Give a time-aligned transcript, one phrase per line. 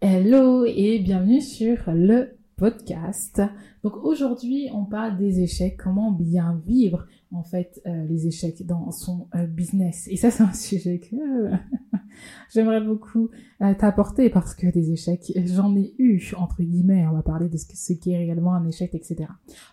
[0.00, 3.42] Hello et bienvenue sur le podcast.
[3.82, 8.92] Donc aujourd'hui, on parle des échecs, comment bien vivre en fait euh, les échecs dans
[8.92, 10.06] son euh, business.
[10.08, 11.16] Et ça, c'est un sujet que
[12.54, 13.30] j'aimerais beaucoup
[13.60, 17.04] euh, t'apporter parce que des échecs, j'en ai eu entre guillemets.
[17.08, 19.28] On va parler de ce, ce qui est réellement un échec, etc.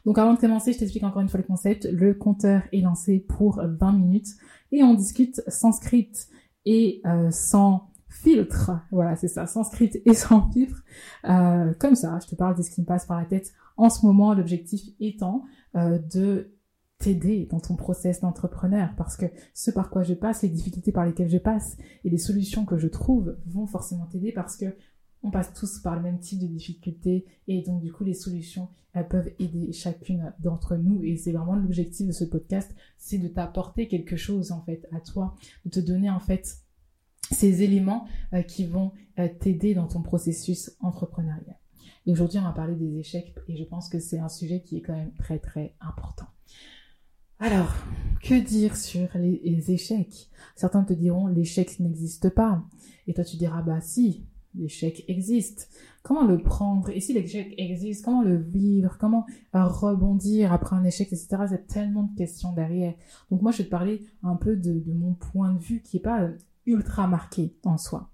[0.08, 1.88] Donc avant de commencer, je t'explique encore une fois le concept.
[1.92, 4.30] Le compteur est lancé pour 20 minutes
[4.72, 6.30] et on discute sans script
[6.66, 7.92] et sans
[8.26, 8.72] filtre.
[8.92, 10.84] Voilà, c'est ça, sans script et sans filtre.
[11.30, 13.90] Euh, comme ça, je te parle de ce qui me passe par la tête en
[13.90, 15.44] ce moment, l'objectif étant
[15.76, 16.52] euh, de
[16.98, 21.06] t'aider dans ton process d'entrepreneur parce que ce par quoi je passe, les difficultés par
[21.06, 24.78] lesquelles je passe et les solutions que je trouve vont forcément t'aider parce que
[25.22, 28.70] on passe tous par le même type de difficultés et donc du coup les solutions
[28.94, 33.28] elles peuvent aider chacune d'entre nous et c'est vraiment l'objectif de ce podcast, c'est de
[33.28, 35.36] t'apporter quelque chose en fait à toi,
[35.66, 36.60] de te donner en fait
[37.32, 41.58] ces éléments euh, qui vont euh, t'aider dans ton processus entrepreneurial.
[42.06, 44.78] Et aujourd'hui, on va parler des échecs et je pense que c'est un sujet qui
[44.78, 46.28] est quand même très très important.
[47.40, 47.74] Alors,
[48.24, 50.30] que dire sur les, échecs?
[50.56, 52.64] Certains te diront l'échec n'existe pas.
[53.08, 55.70] Et toi, tu diras bah si, l'échec existe.
[56.02, 56.90] Comment le prendre?
[56.90, 58.98] Et si l'échec existe, comment le vivre?
[59.00, 61.38] Comment euh, rebondir après un échec, etc.
[61.50, 62.94] C'est tellement de questions derrière.
[63.32, 66.02] Donc moi, je vais te parler un peu de, mon point de vue qui est
[66.02, 66.30] pas
[66.66, 68.10] ultra marqué en soi.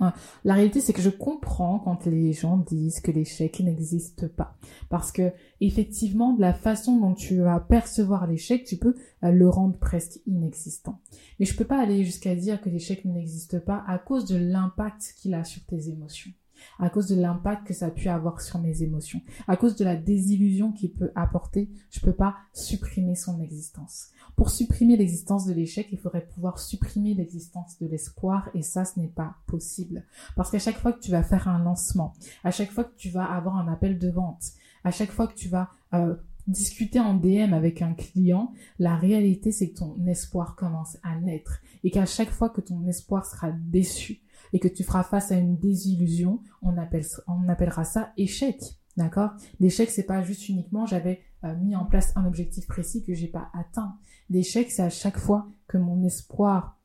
[0.00, 0.10] Euh,
[0.44, 4.56] la réalité, c'est que je comprends quand les gens disent que l'échec n'existe pas.
[4.88, 9.48] Parce que, effectivement, de la façon dont tu vas percevoir l'échec, tu peux euh, le
[9.48, 11.00] rendre presque inexistant.
[11.38, 15.14] Mais je peux pas aller jusqu'à dire que l'échec n'existe pas à cause de l'impact
[15.18, 16.32] qu'il a sur tes émotions
[16.78, 19.84] à cause de l'impact que ça a pu avoir sur mes émotions, à cause de
[19.84, 24.10] la désillusion qu'il peut apporter, je peux pas supprimer son existence.
[24.36, 29.00] Pour supprimer l'existence de l'échec, il faudrait pouvoir supprimer l'existence de l'espoir et ça, ce
[29.00, 30.04] n'est pas possible.
[30.36, 32.12] Parce qu'à chaque fois que tu vas faire un lancement,
[32.44, 34.44] à chaque fois que tu vas avoir un appel de vente,
[34.84, 36.14] à chaque fois que tu vas euh,
[36.46, 41.60] discuter en DM avec un client, la réalité c'est que ton espoir commence à naître
[41.82, 44.20] et qu'à chaque fois que ton espoir sera déçu,
[44.52, 48.60] et que tu feras face à une désillusion, on, appelle, on appellera ça échec.
[48.96, 49.30] D'accord?
[49.60, 53.28] L'échec, c'est pas juste uniquement j'avais euh, mis en place un objectif précis que j'ai
[53.28, 53.96] pas atteint.
[54.30, 56.76] L'échec, c'est à chaque fois que mon espoir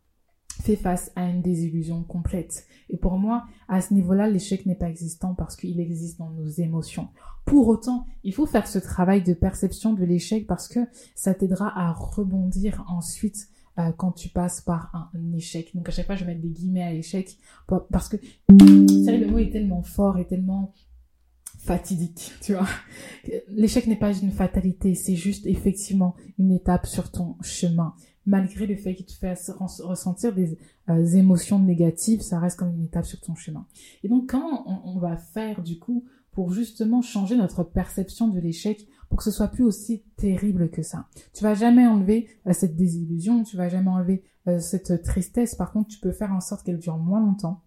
[0.61, 2.65] fait face à une désillusion complète.
[2.89, 6.47] Et pour moi, à ce niveau-là, l'échec n'est pas existant parce qu'il existe dans nos
[6.47, 7.07] émotions.
[7.45, 10.79] Pour autant, il faut faire ce travail de perception de l'échec parce que
[11.15, 13.47] ça t'aidera à rebondir ensuite
[13.81, 15.75] euh, quand tu passes par un, échec.
[15.75, 17.37] Donc à chaque fois, je vais mettre des guillemets à échec
[17.91, 18.17] parce que
[18.49, 20.73] le mot est tellement fort et tellement
[21.59, 22.67] fatidique, tu vois.
[23.49, 27.93] L'échec n'est pas une fatalité, c'est juste effectivement une étape sur ton chemin.
[28.25, 29.35] Malgré le fait qu'il te fait
[29.79, 30.57] ressentir des
[30.89, 33.65] euh, émotions négatives, ça reste comme une étape sur ton chemin.
[34.03, 38.87] Et donc, comment on va faire du coup pour justement changer notre perception de l'échec
[39.09, 41.07] pour que ce soit plus aussi terrible que ça.
[41.33, 45.55] Tu vas jamais enlever euh, cette désillusion, tu vas jamais enlever euh, cette tristesse.
[45.55, 47.63] Par contre, tu peux faire en sorte qu'elle dure moins longtemps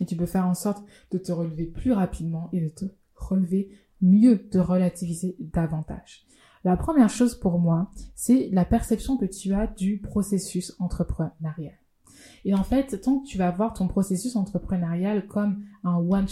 [0.00, 2.84] et tu peux faire en sorte de te relever plus rapidement et de te
[3.14, 3.70] relever
[4.00, 6.26] mieux, de relativiser davantage.
[6.64, 11.78] La première chose pour moi, c'est la perception que tu as du processus entrepreneurial.
[12.44, 16.28] Et en fait, tant que tu vas voir ton processus entrepreneurial comme un one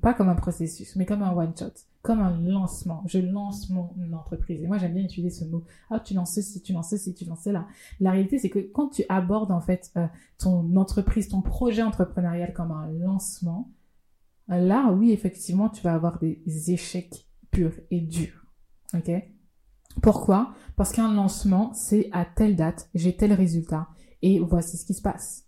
[0.00, 1.72] pas comme un processus, mais comme un one shot,
[2.02, 3.02] comme un lancement.
[3.06, 4.62] Je lance mon entreprise.
[4.62, 5.64] Et moi, j'aime bien utiliser ce mot.
[5.90, 7.66] Ah, tu lances ceci, tu lances ceci, tu lances cela.
[8.00, 10.06] La réalité, c'est que quand tu abordes en fait euh,
[10.38, 13.72] ton entreprise, ton projet entrepreneurial comme un lancement,
[14.48, 18.46] là, oui, effectivement, tu vas avoir des échecs purs et durs.
[18.94, 19.10] Ok?
[20.02, 20.54] Pourquoi?
[20.76, 23.88] Parce qu'un lancement, c'est à telle date, j'ai tel résultat
[24.22, 25.46] et voici ce qui se passe.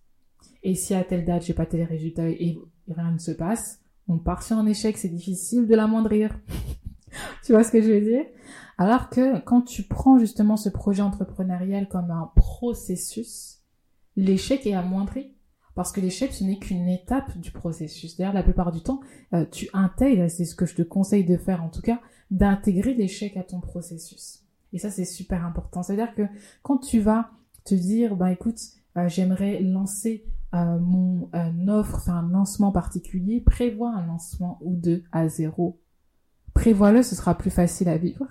[0.63, 2.59] Et si à telle date, j'ai pas tel résultat et
[2.89, 6.39] rien ne se passe, on part sur un échec, c'est difficile de l'amoindrir.
[7.45, 8.25] tu vois ce que je veux dire?
[8.79, 13.59] Alors que quand tu prends justement ce projet entrepreneurial comme un processus,
[14.17, 15.35] l'échec est amoindri.
[15.75, 18.17] Parce que l'échec, ce n'est qu'une étape du processus.
[18.17, 18.99] D'ailleurs, la plupart du temps,
[19.33, 22.01] euh, tu intègres, c'est ce que je te conseille de faire en tout cas,
[22.33, 24.43] d'intégrer l'échec à ton processus.
[24.73, 25.85] Et ça, c'est super important.
[25.85, 26.23] C'est-à-dire que
[26.63, 27.31] quand tu vas
[27.65, 28.59] te dire, bah écoute,
[28.97, 30.25] euh, j'aimerais lancer
[30.55, 35.81] euh, mon euh, offre, enfin un lancement particulier, prévois un lancement ou deux à zéro.
[36.55, 38.27] Prévois-le, ce sera plus facile à vivre.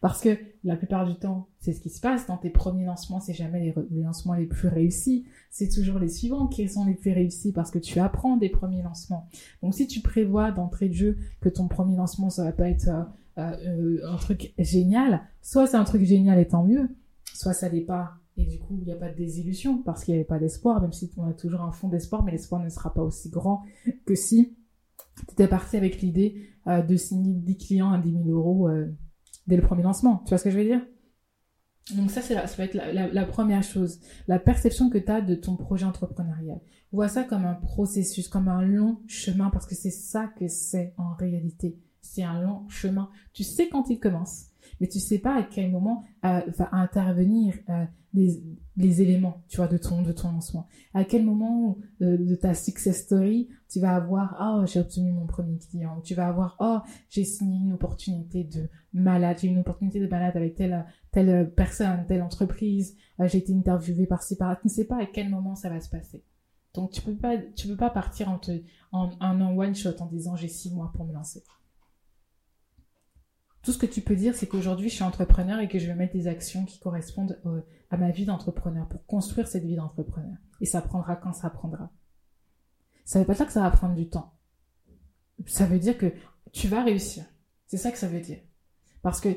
[0.00, 2.26] Parce que la plupart du temps, c'est ce qui se passe.
[2.26, 5.26] Dans tes premiers lancements, c'est jamais les, les, lancements les plus réussis.
[5.50, 8.82] C'est toujours les suivants qui sont les plus réussis parce que tu apprends des premiers
[8.82, 9.28] lancements.
[9.62, 12.88] Donc si tu prévois d'entrée de jeu que ton premier lancement, ça va pas être
[13.38, 16.88] euh, un truc génial, soit c'est un truc génial et tant mieux,
[17.34, 20.12] soit ça n'est pas Et du coup, il n'y a pas de désillusion parce qu'il
[20.12, 22.68] n'y avait pas d'espoir, même si on a toujours un fond d'espoir, mais l'espoir ne
[22.68, 23.62] sera pas aussi grand
[24.04, 24.54] que si
[25.16, 28.94] tu étais parti avec l'idée euh, de signer 10 clients à 10 000 euros euh,
[29.46, 30.18] dès le premier lancement.
[30.24, 30.82] Tu vois ce que je veux dire?
[31.94, 35.36] Donc ça, ça va être la, la, première chose, la perception que tu as de
[35.36, 36.60] ton projet entrepreneurial.
[36.90, 40.94] Vois ça comme un processus, comme un long chemin, parce que c'est ça que c'est
[40.98, 41.78] en réalité.
[42.00, 43.08] C'est un long chemin.
[43.32, 44.46] Tu sais quand il commence,
[44.80, 47.84] mais tu sais pas à quel moment euh, va intervenir euh,
[48.14, 50.66] les, éléments, tu vois, de ton de ton lancement.
[50.94, 55.26] À quel moment euh, de ta success story, tu vas avoir oh j'ai obtenu mon
[55.26, 56.78] premier client, tu vas avoir oh
[57.10, 62.04] j'ai signé une opportunité de malade, j'ai une opportunité de malade avec telle telle personne,
[62.08, 64.56] telle entreprise, j'ai été interviewée par-ci par-là.
[64.60, 66.24] Tu ne sais pas à quel moment ça va se passer.
[66.74, 68.52] Donc tu peux peux pas partir en, te,
[68.92, 71.42] en one shot en disant j'ai six mois pour me lancer.
[73.66, 75.96] Tout ce que tu peux dire, c'est qu'aujourd'hui, je suis entrepreneur et que je vais
[75.96, 77.36] mettre des actions qui correspondent
[77.90, 80.36] à ma vie d'entrepreneur pour construire cette vie d'entrepreneur.
[80.60, 81.90] Et ça prendra quand ça prendra.
[83.04, 84.34] Ça veut pas dire que ça va prendre du temps.
[85.46, 86.12] Ça veut dire que
[86.52, 87.24] tu vas réussir.
[87.66, 88.38] C'est ça que ça veut dire.
[89.02, 89.30] Parce que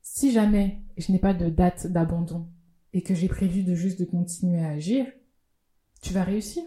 [0.00, 2.48] si jamais je n'ai pas de date d'abandon
[2.94, 5.04] et que j'ai prévu de juste de continuer à agir,
[6.00, 6.62] tu vas réussir.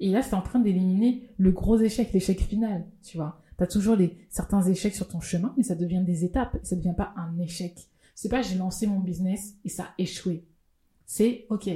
[0.00, 3.43] Et là, c'est en train d'éliminer le gros échec, l'échec final, tu vois.
[3.56, 3.96] T'as toujours
[4.30, 6.58] certains échecs sur ton chemin, mais ça devient des étapes.
[6.62, 7.88] Ça devient pas un échec.
[8.14, 10.46] C'est pas j'ai lancé mon business et ça a échoué.
[11.06, 11.68] C'est ok,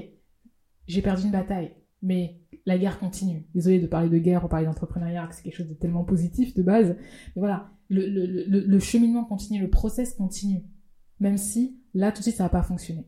[0.87, 3.47] j'ai perdu une bataille, mais la guerre continue.
[3.55, 6.63] Désolé de parler de guerre ou parler d'entrepreneuriat, c'est quelque chose de tellement positif de
[6.63, 6.97] base.
[7.35, 8.07] Mais voilà, le,
[8.47, 10.63] le, cheminement continue, le process continue.
[11.21, 13.07] Même si là tout de suite ça va pas fonctionner.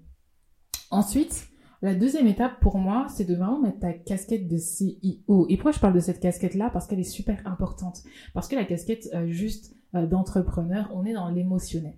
[0.91, 1.49] Ensuite,
[1.83, 5.47] la deuxième étape pour moi, c'est de vraiment mettre ta casquette de CEO.
[5.49, 6.71] Et pourquoi je parle de cette casquette-là?
[6.71, 8.03] Parce qu'elle est super importante.
[8.35, 11.97] Parce que la casquette euh, juste euh, d'entrepreneur, on est dans l'émotionnel.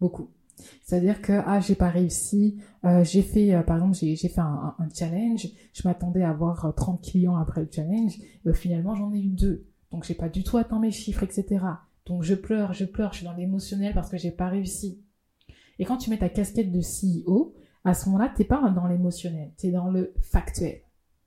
[0.00, 0.30] Beaucoup.
[0.82, 5.48] C'est-à-dire que ah j'ai pas réussi, euh, j'ai fait par exemple j'ai fait un, challenge,
[5.72, 9.64] je m'attendais à avoir 30 clients après le challenge, et finalement j'en ai eu deux,
[9.90, 11.64] donc j'ai pas du tout atteint mes chiffres etc.
[12.04, 15.02] Donc je pleure, je pleure, je suis dans l'émotionnel parce que j'ai pas réussi.
[15.78, 17.54] Et quand tu mets ta casquette de CEO,
[17.84, 20.82] à ce moment-là, t'es pas dans l'émotionnel, tu es dans le factuel.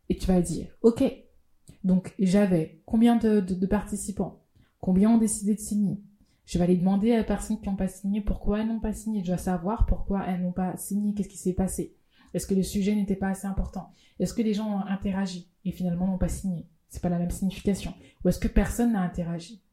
[0.09, 1.03] Et tu vas dire, ok,
[1.83, 4.43] donc j'avais combien de, participants?
[4.79, 6.01] Combien ont décidé de signer?
[6.45, 8.93] Je vais aller demander à les personnes qui n'ont pas signé pourquoi elles n'ont pas
[8.93, 9.21] signé.
[9.21, 11.95] Je dois savoir pourquoi elles n'ont pas signé, qu'est-ce qui s'est passé?
[12.33, 13.91] Est-ce que le sujet n'était pas assez important?
[14.19, 16.67] Est-ce que les gens ont interagi et finalement n'ont pas signé?
[16.89, 17.93] C'est pas la même signification.
[18.23, 19.63] Ou est-ce que personne n'a interagi?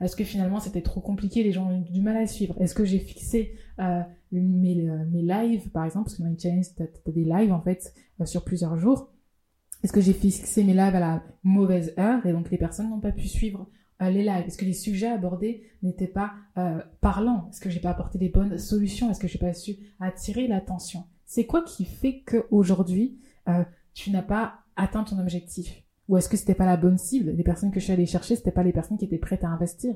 [0.00, 2.54] Est-ce que finalement c'était trop compliqué, les gens ont eu du mal à suivre?
[2.60, 6.38] Est-ce que j'ai fixé euh, mes, euh, mes lives, par exemple, parce que dans les
[6.38, 9.12] challenges, tu as, des lives en fait euh, sur plusieurs jours.
[9.82, 13.00] Est-ce que j'ai fixé mes lives à la mauvaise heure et donc les personnes n'ont
[13.00, 13.68] pas pu suivre
[14.00, 14.46] les lives?
[14.46, 16.32] Est-ce que les sujets abordés n'étaient pas
[17.02, 17.48] parlants?
[17.50, 19.10] Est-ce que j'ai pas apporté les bonnes solutions?
[19.10, 21.04] Est-ce que j'ai pas su attirer l'attention?
[21.26, 23.20] C'est quoi qui fait qu'aujourd'hui
[23.92, 25.84] tu n'as pas atteint ton objectif?
[26.08, 27.30] Ou est-ce que c'était pas la bonne cible?
[27.32, 29.48] Les personnes que je suis allée chercher, c'était pas les personnes qui étaient prêtes à
[29.48, 29.94] investir.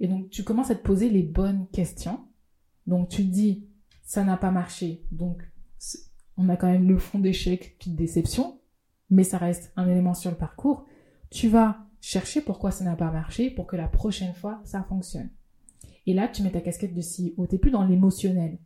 [0.00, 2.20] Et donc, tu commences à te poser les bonnes questions.
[2.90, 3.66] Donc, tu te dis,
[4.02, 5.06] ça n'a pas marché.
[5.10, 5.42] Donc,
[6.36, 8.60] on a quand même le fond d'échec puis de déception,
[9.08, 10.84] mais ça reste un élément sur le parcours.
[11.30, 15.30] Tu vas chercher pourquoi ça n'a pas marché pour que la prochaine fois, ça fonctionne.
[16.06, 17.46] Et là, tu mets ta casquette de CEO.
[17.46, 18.58] T'es plus dans l'émotionnel,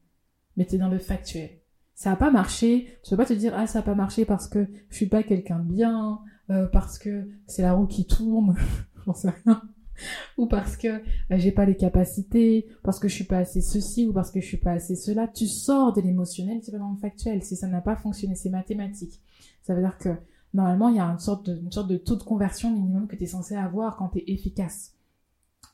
[0.57, 1.61] mais tu es dans le factuel
[1.95, 4.49] ça a pas marché, tu peux pas te dire ah ça a pas marché parce
[4.49, 6.21] que je suis pas quelqu'un de bien,
[6.51, 8.57] euh, parce que c'est la roue qui tourne,
[9.07, 9.63] j'en sais rien,
[10.39, 14.07] ou parce que euh, j'ai pas les capacités, parce que je suis pas assez ceci
[14.07, 15.29] ou parce que je suis pas assez cela.
[15.29, 17.43] Tu sors de l'émotionnel, tu vas dans le factuel.
[17.43, 19.21] Si ça n'a pas fonctionné, c'est mathématique.
[19.63, 20.11] Ça veut dire que
[20.53, 23.17] normalement il y a une sorte de, une sorte de taux de conversion minimum que
[23.17, 24.95] tu es censé avoir quand tu es efficace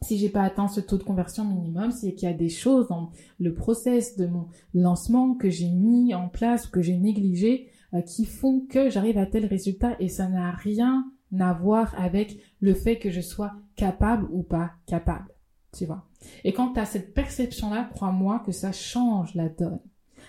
[0.02, 2.88] si j'ai pas atteint ce taux de conversion minimum, c'est qu'il y a des choses
[2.88, 7.68] dans le process de mon lancement que j'ai mis en place ou que j'ai négligé
[7.92, 12.40] euh, qui font que j'arrive à tel résultat et ça n'a rien à voir avec
[12.60, 15.32] le fait que je sois capable ou pas capable.
[15.72, 16.08] Tu vois.
[16.44, 19.80] Et quand tu as cette perception-là, crois-moi que ça change la donne.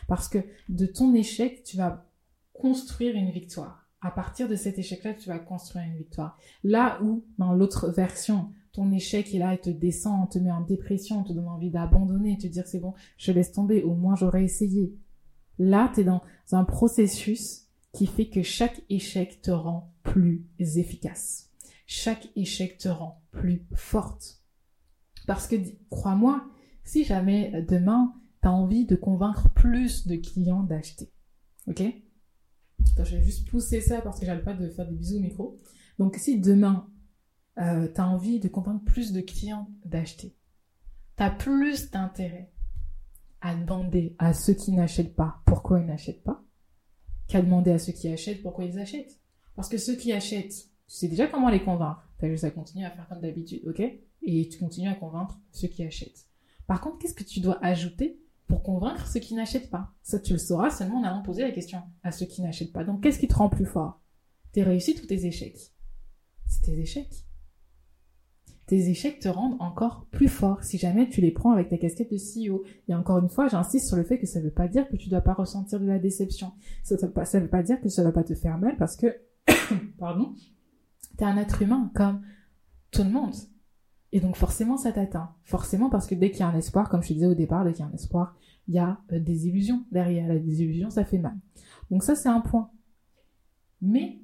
[0.07, 0.39] Parce que
[0.69, 2.05] de ton échec, tu vas
[2.53, 3.87] construire une victoire.
[4.01, 6.37] À partir de cet échec-là, tu vas construire une victoire.
[6.63, 10.61] Là où, dans l'autre version, ton échec est là, il te descend, te met en
[10.61, 14.43] dépression, te donne envie d'abandonner, te dire c'est bon, je laisse tomber, au moins j'aurais
[14.43, 14.95] essayé.
[15.59, 21.49] Là, tu es dans un processus qui fait que chaque échec te rend plus efficace.
[21.85, 24.41] Chaque échec te rend plus forte.
[25.27, 25.55] Parce que,
[25.89, 26.47] crois-moi,
[26.83, 31.11] si jamais euh, demain, tu as envie de convaincre plus de clients d'acheter,
[31.67, 31.81] ok?
[32.93, 35.21] Attends, je vais juste pousser ça parce que j'arrive pas de faire des bisous au
[35.21, 35.59] micro.
[35.99, 36.89] Donc si demain,
[37.59, 40.35] euh, tu as envie de convaincre plus de clients d'acheter.
[41.17, 42.51] Tu as plus d'intérêt
[43.41, 46.43] à demander à ceux qui n'achètent pas pourquoi ils n'achètent pas
[47.27, 49.20] qu'à demander à ceux qui achètent pourquoi ils achètent.
[49.55, 52.07] Parce que ceux qui achètent, tu sais déjà comment les convaincre.
[52.17, 53.81] T'as juste à continuer à faire comme d'habitude, ok?
[54.23, 56.27] Et tu continues à convaincre ceux qui achètent.
[56.67, 59.93] Par contre, qu'est-ce que tu dois ajouter pour convaincre ceux qui n'achètent pas?
[60.03, 62.83] Ça, tu le sauras seulement en allant poser la question à ceux qui n'achètent pas.
[62.83, 64.01] Donc, qu'est-ce qui te rend plus fort?
[64.51, 65.73] Tes réussites ou tes échecs?
[66.47, 67.25] C'est tes échecs.
[68.67, 72.11] Tes échecs te rendent encore plus fort si jamais tu les prends avec ta casquette
[72.11, 72.63] de CEO.
[72.87, 74.95] Et encore une fois, j'insiste sur le fait que ça ne veut pas dire que
[74.95, 76.53] tu ne dois pas ressentir de la déception.
[76.83, 79.13] Ça ne veut pas dire que ça ne va pas te faire mal parce que,
[79.97, 80.33] pardon,
[81.17, 82.21] tu es un être humain comme
[82.91, 83.35] tout le monde.
[84.11, 85.33] Et donc forcément, ça t'atteint.
[85.43, 87.63] Forcément, parce que dès qu'il y a un espoir, comme je te disais au départ,
[87.63, 88.35] dès qu'il y a un espoir,
[88.67, 90.27] il y a euh, des illusions derrière.
[90.27, 91.37] La désillusion, ça fait mal.
[91.89, 92.69] Donc ça, c'est un point.
[93.81, 94.19] Mais,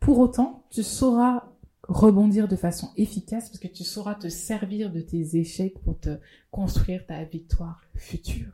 [0.00, 1.50] pour autant, tu sauras
[1.88, 6.18] rebondir de façon efficace parce que tu sauras te servir de tes échecs pour te
[6.50, 8.52] construire ta victoire future.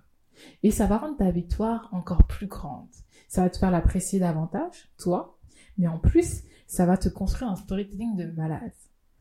[0.62, 2.88] Et ça va rendre ta victoire encore plus grande.
[3.28, 5.39] Ça va te faire l'apprécier davantage, toi,
[5.80, 8.72] mais en plus, ça va te construire un storytelling de malade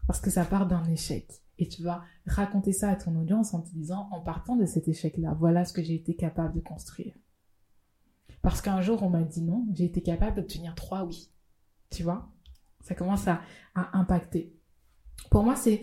[0.06, 1.26] parce que ça part d'un échec.
[1.58, 4.88] Et tu vas raconter ça à ton audience en te disant, en partant de cet
[4.88, 7.14] échec-là, voilà ce que j'ai été capable de construire.
[8.42, 11.32] Parce qu'un jour, on m'a dit non, j'ai été capable d'obtenir trois oui.
[11.90, 12.30] Tu vois?
[12.82, 13.42] Ça commence à,
[13.94, 14.54] impacter.
[15.32, 15.82] Pour moi, c'est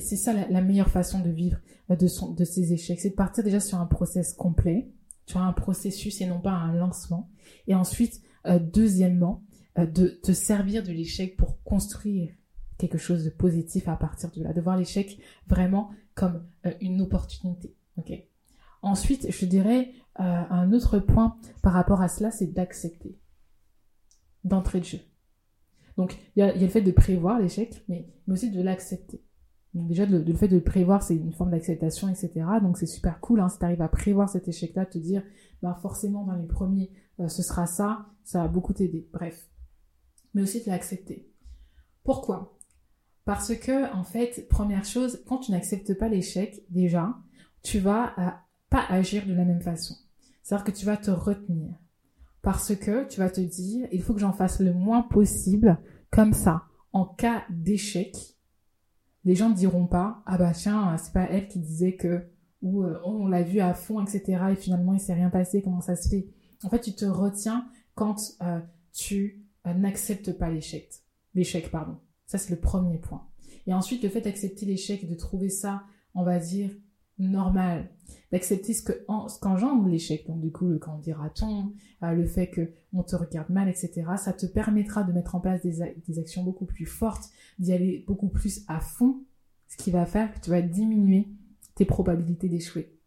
[0.00, 1.58] ça la, meilleure façon de vivre
[1.90, 3.00] euh, de, son, de ces échecs.
[3.00, 4.92] C'est de partir déjà sur un process complet,
[5.26, 7.30] tu vois, un processus et non pas un lancement.
[7.66, 9.42] Et ensuite, euh, deuxièmement,
[9.76, 12.32] de te servir de l'échec pour construire
[12.78, 17.00] quelque chose de positif à partir de là, de voir l'échec vraiment comme euh, une
[17.00, 17.74] opportunité.
[17.96, 18.12] Ok?
[18.82, 23.16] Ensuite, je dirais euh, un autre point par rapport à cela, c'est d'accepter
[24.44, 24.98] d'entrée de jeu.
[25.96, 29.22] Donc, il y a, le fait de prévoir l'échec, mais, aussi de l'accepter.
[29.74, 32.30] Déjà, le, fait de prévoir, c'est une forme d'acceptation, etc.
[32.60, 35.22] Donc c'est super cool hein, si tu arrives à prévoir cet échec-là, te dire,
[35.62, 39.08] bah forcément dans les premiers, euh, ce sera ça, ça va beaucoup t'aider.
[39.14, 39.48] Bref.
[40.34, 41.28] Mais aussi de l'accepter.
[42.04, 42.58] Pourquoi?
[43.24, 47.14] Parce que, en fait, première chose, quand tu n'acceptes pas l'échec, déjà,
[47.62, 48.30] tu vas euh,
[48.70, 49.94] pas agir de la même façon.
[50.42, 51.76] C'est-à-dire que tu vas te retenir.
[52.42, 55.78] Parce que tu vas te dire, il faut que j'en fasse le moins possible,
[56.10, 56.64] comme ça.
[56.92, 58.16] En cas d'échec,
[59.24, 62.28] les gens ne diront pas, ah bah tiens, c'est pas elle qui disait que,
[62.60, 64.42] ou euh, on l'a vu à fond, etc.
[64.50, 66.28] Et finalement, il s'est rien passé, comment ça se fait?
[66.64, 68.60] En fait, tu te retiens quand euh,
[68.92, 70.92] tu n'acceptes pas l'échec.
[71.34, 71.98] L'échec, pardon.
[72.26, 73.26] Ça, c'est le premier point.
[73.66, 76.70] Et ensuite, le fait d'accepter l'échec de trouver ça, on va dire,
[77.18, 77.90] normal,
[78.30, 78.92] d'accepter ce que
[79.40, 80.26] qu'engendre l'échec.
[80.26, 84.04] Donc du coup, le quand dira-t-on, euh, le fait que on te regarde mal, etc.
[84.16, 88.04] Ça te permettra de mettre en place des, des actions beaucoup plus fortes, d'y aller
[88.06, 89.24] beaucoup plus à fond,
[89.68, 91.28] ce qui va faire que tu vas diminuer
[91.74, 92.98] tes probabilités d'échouer.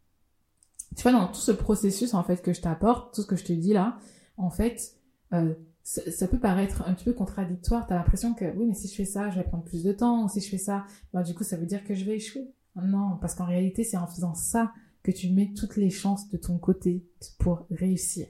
[0.96, 3.44] Tu vois, dans tout ce processus en fait que je t'apporte, tout ce que je
[3.44, 3.98] te dis là,
[4.38, 4.96] en fait,
[5.34, 5.54] euh,
[5.86, 7.86] ça, peut paraître un petit peu contradictoire.
[7.86, 9.92] Tu as l'impression que oui, mais si je fais ça, je vais prendre plus de
[9.92, 10.28] temps.
[10.28, 12.52] Si je fais ça, ben, du coup, ça veut dire que je vais échouer.
[12.76, 14.74] Non, parce qu'en réalité, c'est en faisant ça
[15.04, 17.06] que tu mets toutes les chances de ton côté
[17.38, 18.26] pour réussir.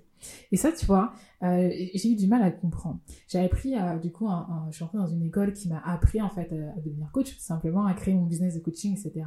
[0.51, 2.99] Et ça, tu vois, euh, j'ai eu du mal à comprendre.
[3.29, 6.21] J'avais pris, euh, du coup, un, je suis entrée dans une école qui m'a appris,
[6.21, 9.25] en fait, à, devenir coach, simplement, à créer mon business de coaching, etc.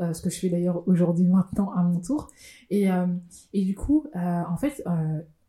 [0.00, 2.30] Euh, ce que je fais d'ailleurs aujourd'hui, maintenant, à mon tour.
[2.70, 2.88] Et,
[3.52, 4.82] et du coup, en fait,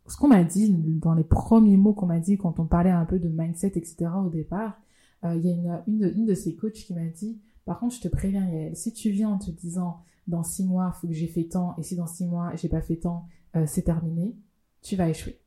[0.08, 3.06] ce qu'on m'a dit dans les premiers mots qu'on m'a dit quand on parlait un
[3.06, 4.08] peu de mindset, etc.
[4.24, 4.80] au départ,
[5.24, 7.80] euh, il y a une, une, de, une de ces coachs qui m'a dit, par
[7.80, 11.08] contre, je te préviens, Yael, si tu viens en te disant, dans six mois, faut
[11.08, 13.84] que j'ai fait tant, et si dans six mois, j'ai pas fait tant, euh, c'est
[13.84, 14.36] terminé,
[14.82, 15.40] tu vas échouer.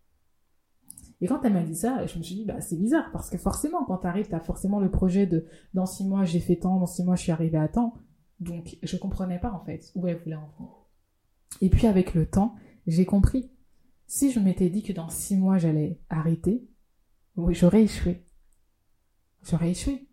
[1.20, 3.38] Et quand elle m'a dit ça, je me suis dit, bah, c'est bizarre, parce que
[3.38, 6.86] forcément, quand t'arrives, t'as forcément le projet de, dans six mois, j'ai fait tant, dans
[6.86, 7.94] six mois, je suis arrivé à temps.
[8.40, 10.70] Donc, je comprenais pas, en fait, où elle voulait en venir.
[11.60, 12.54] Et puis, avec le temps,
[12.86, 13.50] j'ai compris.
[14.08, 16.66] Si je m'étais dit que dans six mois j'allais arrêter,
[17.36, 18.24] oui, j'aurais échoué.
[19.42, 20.08] J'aurais échoué.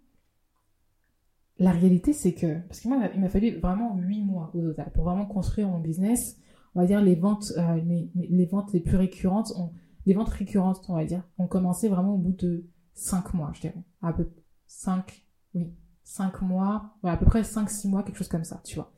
[1.57, 5.25] La réalité, c'est que, parce qu'il m'a fallu vraiment huit mois au total pour vraiment
[5.25, 6.37] construire mon business.
[6.75, 9.71] On va dire les ventes, euh, les, ventes les plus récurrentes, ont,
[10.05, 13.61] les ventes récurrentes, on va dire, ont commencé vraiment au bout de cinq mois, je
[13.61, 13.85] dirais.
[14.01, 14.29] À peu
[14.67, 15.73] cinq, oui,
[16.03, 18.91] cinq mois, à peu près cinq, six mois, quelque chose comme ça, tu vois.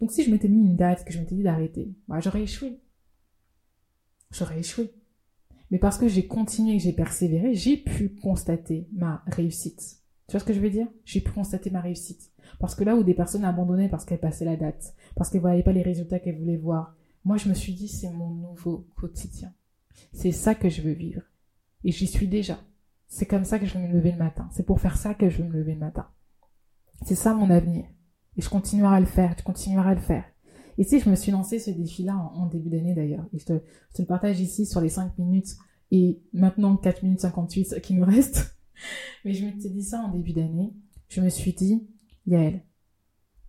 [0.00, 2.80] Donc si je m'étais mis une date, que je m'étais dit d'arrêter, bah, j'aurais échoué
[4.34, 4.92] j'aurais échoué.
[5.70, 10.00] Mais parce que j'ai continué, que j'ai persévéré, j'ai pu constater ma réussite.
[10.28, 10.88] Tu vois ce que je veux dire?
[11.04, 12.30] J'ai pu constater ma réussite.
[12.58, 15.62] Parce que là où des personnes abandonnaient parce qu'elles passaient la date, parce qu'elles voyaient
[15.62, 19.52] pas les résultats qu'elles voulaient voir, moi je me suis dit c'est mon nouveau quotidien.
[20.12, 21.22] C'est ça que je veux vivre.
[21.82, 22.58] Et j'y suis déjà.
[23.08, 24.48] C'est comme ça que je vais me lever le matin.
[24.52, 26.06] C'est pour faire ça que je vais me lever le matin.
[27.02, 27.84] C'est ça mon avenir.
[28.36, 30.24] Et je continuerai à le faire, je continuerai à le faire.
[30.78, 33.26] Et sais, je me suis lancé ce défi-là en, début d'année d'ailleurs.
[33.32, 33.52] Et je te,
[33.98, 35.56] le partage ici sur les 5 minutes
[35.90, 38.56] et maintenant 4 minutes 58 qui nous restent.
[39.24, 40.74] Mais je m'étais dit ça en début d'année.
[41.08, 41.86] Je me suis dit,
[42.26, 42.64] Yael,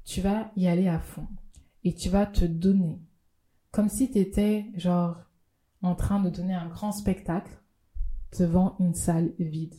[0.03, 1.27] tu vas y aller à fond.
[1.83, 2.99] Et tu vas te donner.
[3.71, 5.17] Comme si tu étais genre
[5.81, 7.51] en train de donner un grand spectacle
[8.39, 9.75] devant une salle vide.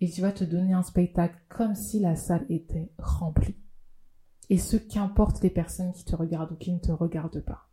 [0.00, 3.59] Et tu vas te donner un spectacle comme si la salle était remplie.
[4.50, 7.70] Et ce qu'importe les personnes qui te regardent ou qui ne te regardent pas.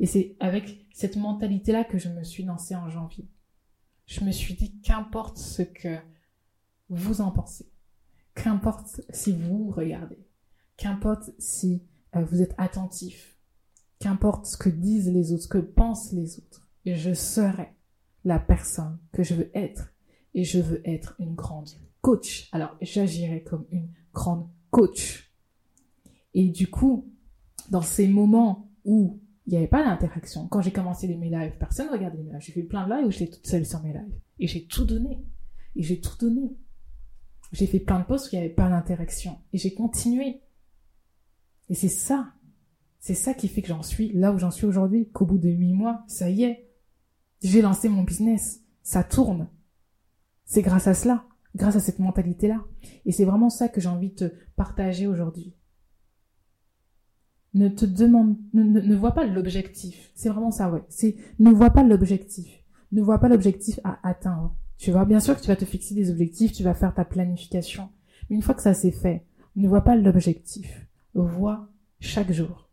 [0.00, 3.28] Et c'est avec cette mentalité-là que je me suis lancée en janvier.
[4.06, 5.96] Je me suis dit qu'importe ce que
[6.88, 7.70] vous en pensez,
[8.34, 10.26] qu'importe si vous regardez,
[10.76, 11.84] qu'importe si
[12.16, 13.36] euh, vous êtes attentif,
[14.00, 17.74] qu'importe ce que disent les autres, ce que pensent les autres, je serai
[18.24, 19.92] la personne que je veux être
[20.34, 22.48] et je veux être une grande coach.
[22.52, 25.29] Alors j'agirai comme une grande coach.
[26.34, 27.10] Et du coup,
[27.70, 31.56] dans ces moments où il n'y avait pas d'interaction, quand j'ai commencé les mes lives,
[31.58, 32.40] personne ne regardait mes lives.
[32.40, 34.20] J'ai fait plein de lives où j'étais toute seule sur mes lives.
[34.38, 35.24] Et j'ai tout donné.
[35.76, 36.56] Et j'ai tout donné.
[37.52, 39.38] J'ai fait plein de posts où il n'y avait pas d'interaction.
[39.52, 40.40] Et j'ai continué.
[41.68, 42.32] Et c'est ça.
[43.00, 45.10] C'est ça qui fait que j'en suis là où j'en suis aujourd'hui.
[45.10, 46.70] Qu'au bout de huit mois, ça y est.
[47.42, 48.60] J'ai lancé mon business.
[48.82, 49.48] Ça tourne.
[50.44, 51.24] C'est grâce à cela.
[51.56, 52.64] Grâce à cette mentalité-là.
[53.04, 55.54] Et c'est vraiment ça que j'ai envie de te partager aujourd'hui.
[57.52, 60.12] Ne te demande, ne, ne, vois pas l'objectif.
[60.14, 60.84] C'est vraiment ça, ouais.
[60.88, 62.64] C'est, ne vois pas l'objectif.
[62.92, 64.56] Ne vois pas l'objectif à atteindre.
[64.78, 67.04] Tu vois, bien sûr que tu vas te fixer des objectifs, tu vas faire ta
[67.04, 67.90] planification.
[68.28, 69.26] Mais une fois que ça s'est fait,
[69.56, 70.86] ne vois pas l'objectif.
[71.14, 72.70] Vois chaque jour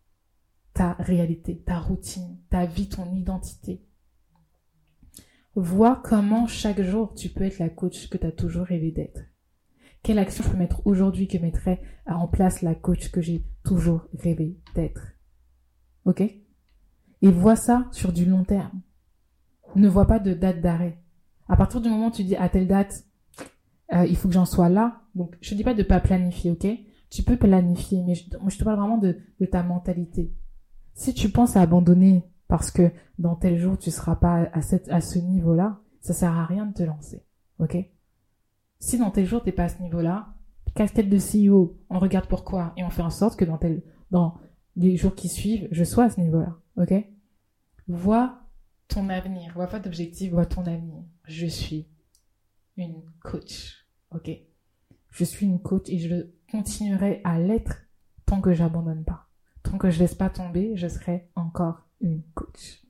[0.77, 3.81] ta réalité, ta routine, ta vie, ton identité.
[5.55, 9.21] Vois comment chaque jour tu peux être la coach que tu as toujours rêvé d'être.
[10.03, 14.07] Quelle action je peux mettre aujourd'hui que mettrait en place la coach que j'ai toujours
[14.17, 15.13] rêvé d'être.
[16.05, 16.21] Ok?
[16.21, 18.81] Et vois ça sur du long terme.
[19.75, 21.01] Ne vois pas de date d'arrêt.
[21.47, 23.05] À partir du moment où tu dis à telle date,
[23.93, 25.01] euh, il faut que j'en sois là.
[25.15, 26.67] Donc, je ne dis pas de pas planifier, ok?
[27.09, 30.33] Tu peux planifier, mais je, te parle vraiment de, de ta mentalité.
[30.93, 34.89] Si tu penses à abandonner parce que dans tel jour tu seras pas à, cette,
[34.89, 37.23] à ce niveau-là, ça sert à rien de te lancer,
[37.59, 37.77] ok?
[38.79, 40.33] Si dans tel jour t'es pas à ce niveau-là,
[40.77, 43.59] casquette de CEO, on regarde pourquoi et on fait en sorte que dans
[44.11, 44.37] dans
[44.75, 46.93] les jours qui suivent, je sois à ce niveau-là, ok?
[47.87, 48.41] Vois
[48.87, 51.03] ton avenir, vois pas d'objectif, vois ton avenir.
[51.25, 51.87] Je suis
[52.77, 53.87] une coach.
[54.11, 54.29] Ok?
[55.09, 57.87] Je suis une coach et je continuerai à l'être
[58.25, 59.27] tant que j'abandonne pas.
[59.63, 62.83] Tant que je laisse pas tomber, je serai encore une coach.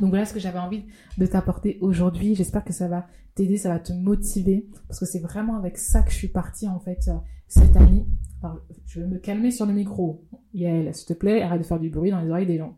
[0.00, 0.84] Donc voilà ce que j'avais envie
[1.18, 2.34] de t'apporter aujourd'hui.
[2.34, 6.02] J'espère que ça va t'aider, ça va te motiver parce que c'est vraiment avec ça
[6.02, 7.14] que je suis partie en fait euh,
[7.48, 8.06] cette année.
[8.86, 10.22] Je vais me calmer sur le micro.
[10.52, 12.76] Yael, s'il te plaît, arrête de faire du bruit dans les oreilles des gens.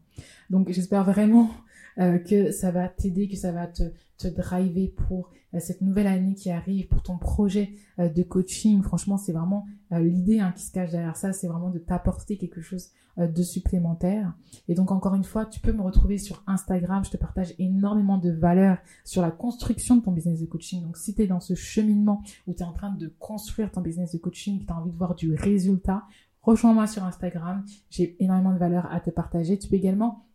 [0.50, 1.50] Donc j'espère vraiment
[1.98, 3.84] euh, que ça va t'aider, que ça va te,
[4.18, 8.82] te driver pour euh, cette nouvelle année qui arrive, pour ton projet euh, de coaching.
[8.82, 12.60] Franchement, c'est vraiment l'idée hein, qui se cache derrière ça, c'est vraiment de t'apporter quelque
[12.60, 14.34] chose de supplémentaire.
[14.66, 17.04] Et donc encore une fois, tu peux me retrouver sur Instagram.
[17.04, 20.82] Je te partage énormément de valeurs sur la construction de ton business de coaching.
[20.82, 23.80] Donc si tu es dans ce cheminement où tu es en train de construire ton
[23.80, 26.02] business de coaching, que tu as envie de voir du résultat,
[26.42, 27.64] rejoins-moi sur Instagram.
[27.90, 29.56] J'ai énormément de valeurs à te partager.
[29.56, 30.26] Tu peux également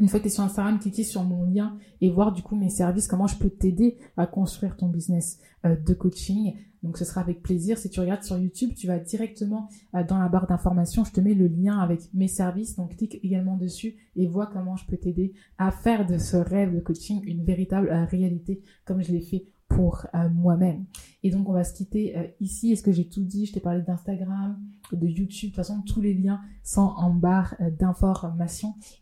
[0.00, 2.56] une fois que tu es sur Instagram, cliquer sur mon lien et voir du coup
[2.56, 6.54] mes services, comment je peux t'aider à construire ton business euh, de coaching.
[6.82, 7.76] Donc ce sera avec plaisir.
[7.76, 11.20] Si tu regardes sur YouTube, tu vas directement euh, dans la barre d'information, je te
[11.20, 12.76] mets le lien avec mes services.
[12.76, 16.74] Donc clique également dessus et vois comment je peux t'aider à faire de ce rêve
[16.74, 20.84] de coaching une véritable euh, réalité comme je l'ai fait pour euh, moi-même.
[21.22, 22.72] Et donc on va se quitter euh, ici.
[22.72, 23.46] Est-ce que j'ai tout dit?
[23.46, 24.60] Je t'ai parlé d'Instagram,
[24.92, 25.50] de YouTube.
[25.50, 27.70] De toute façon, tous les liens sont en barre euh.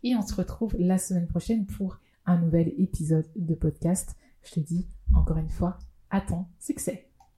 [0.03, 4.15] Et on se retrouve la semaine prochaine pour un nouvel épisode de podcast.
[4.43, 5.79] Je te dis encore une fois,
[6.11, 7.08] à ton succès.